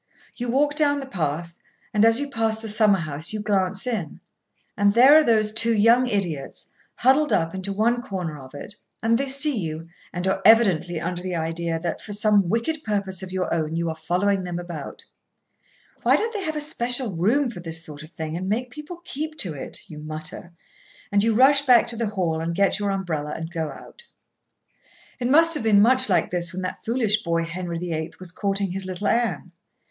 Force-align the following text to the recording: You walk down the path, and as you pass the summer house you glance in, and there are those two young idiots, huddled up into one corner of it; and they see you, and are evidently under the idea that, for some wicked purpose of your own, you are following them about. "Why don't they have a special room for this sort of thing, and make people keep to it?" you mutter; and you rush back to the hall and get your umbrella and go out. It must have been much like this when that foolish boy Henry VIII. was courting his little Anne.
You 0.35 0.49
walk 0.49 0.73
down 0.73 0.99
the 0.99 1.05
path, 1.05 1.59
and 1.93 2.03
as 2.03 2.19
you 2.19 2.27
pass 2.27 2.59
the 2.59 2.67
summer 2.67 2.97
house 2.97 3.33
you 3.33 3.39
glance 3.39 3.85
in, 3.85 4.19
and 4.75 4.95
there 4.95 5.13
are 5.15 5.23
those 5.23 5.51
two 5.51 5.75
young 5.75 6.07
idiots, 6.07 6.71
huddled 6.95 7.31
up 7.31 7.53
into 7.53 7.71
one 7.71 8.01
corner 8.01 8.39
of 8.39 8.55
it; 8.55 8.73
and 9.03 9.15
they 9.19 9.27
see 9.27 9.55
you, 9.55 9.89
and 10.11 10.27
are 10.27 10.41
evidently 10.43 10.99
under 10.99 11.21
the 11.21 11.35
idea 11.35 11.77
that, 11.79 12.01
for 12.01 12.13
some 12.13 12.49
wicked 12.49 12.83
purpose 12.83 13.21
of 13.21 13.31
your 13.31 13.53
own, 13.53 13.75
you 13.75 13.89
are 13.89 13.95
following 13.95 14.43
them 14.43 14.57
about. 14.57 15.05
"Why 16.01 16.15
don't 16.15 16.33
they 16.33 16.41
have 16.45 16.55
a 16.55 16.61
special 16.61 17.15
room 17.15 17.51
for 17.51 17.59
this 17.59 17.85
sort 17.85 18.01
of 18.01 18.09
thing, 18.09 18.35
and 18.35 18.49
make 18.49 18.71
people 18.71 19.01
keep 19.05 19.37
to 19.37 19.53
it?" 19.53 19.81
you 19.85 19.99
mutter; 19.99 20.51
and 21.11 21.23
you 21.23 21.35
rush 21.35 21.67
back 21.67 21.85
to 21.89 21.95
the 21.95 22.09
hall 22.09 22.39
and 22.41 22.55
get 22.55 22.79
your 22.79 22.89
umbrella 22.89 23.33
and 23.35 23.51
go 23.51 23.69
out. 23.69 24.03
It 25.19 25.27
must 25.29 25.53
have 25.53 25.61
been 25.61 25.79
much 25.79 26.09
like 26.09 26.31
this 26.31 26.53
when 26.53 26.63
that 26.63 26.83
foolish 26.83 27.21
boy 27.21 27.43
Henry 27.43 27.77
VIII. 27.77 28.13
was 28.17 28.31
courting 28.31 28.71
his 28.71 28.87
little 28.87 29.05
Anne. 29.05 29.51